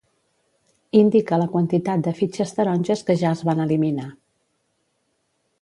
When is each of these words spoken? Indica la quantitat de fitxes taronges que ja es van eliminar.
Indica 1.01 1.39
la 1.41 1.47
quantitat 1.51 2.03
de 2.09 2.15
fitxes 2.21 2.55
taronges 2.61 3.07
que 3.11 3.19
ja 3.23 3.37
es 3.39 3.47
van 3.51 3.63
eliminar. 3.67 4.11